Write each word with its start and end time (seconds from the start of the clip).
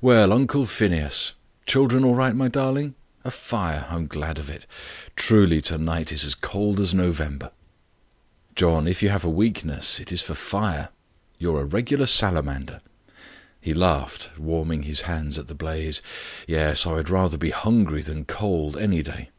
"Well, 0.00 0.32
Uncle 0.32 0.64
Phineas! 0.66 1.32
Children 1.66 2.04
all 2.04 2.14
right, 2.14 2.36
my 2.36 2.46
darling? 2.46 2.94
A 3.24 3.32
fire! 3.32 3.84
I'm 3.90 4.06
glad 4.06 4.38
of 4.38 4.48
it. 4.48 4.64
Truly 5.16 5.60
to 5.62 5.76
night 5.76 6.12
is 6.12 6.24
as 6.24 6.36
cold 6.36 6.78
as 6.78 6.94
November." 6.94 7.50
"John, 8.54 8.86
if 8.86 9.02
you 9.02 9.08
have 9.08 9.24
a 9.24 9.28
weakness, 9.28 9.98
it 9.98 10.12
is 10.12 10.22
for 10.22 10.36
fire. 10.36 10.90
You're 11.36 11.62
a 11.62 11.64
regular 11.64 12.06
salamander." 12.06 12.80
He 13.60 13.74
laughed 13.74 14.30
warming 14.38 14.84
his 14.84 15.00
hands 15.00 15.36
at 15.36 15.48
the 15.48 15.54
blaze. 15.56 16.00
"Yes, 16.46 16.86
I 16.86 16.92
would 16.92 17.10
rather 17.10 17.36
be 17.36 17.50
hungry 17.50 18.02
than 18.02 18.24
cold, 18.24 18.76
any 18.78 19.02
day. 19.02 19.30